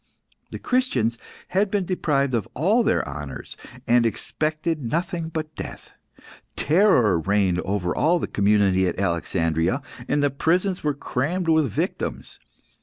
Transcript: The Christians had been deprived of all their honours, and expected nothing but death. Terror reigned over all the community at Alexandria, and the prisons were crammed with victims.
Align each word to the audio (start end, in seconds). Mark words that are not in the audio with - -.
The 0.49 0.57
Christians 0.57 1.19
had 1.49 1.69
been 1.69 1.85
deprived 1.85 2.33
of 2.33 2.47
all 2.55 2.81
their 2.81 3.07
honours, 3.07 3.55
and 3.85 4.03
expected 4.03 4.81
nothing 4.91 5.29
but 5.29 5.55
death. 5.55 5.91
Terror 6.55 7.19
reigned 7.19 7.59
over 7.59 7.95
all 7.95 8.17
the 8.17 8.25
community 8.25 8.87
at 8.87 8.97
Alexandria, 8.99 9.79
and 10.07 10.23
the 10.23 10.31
prisons 10.31 10.83
were 10.83 10.95
crammed 10.95 11.49
with 11.49 11.69
victims. 11.69 12.39